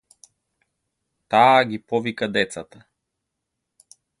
Таа 1.35 1.59
ги 1.73 1.79
повика 1.91 2.31
децата. 2.41 2.85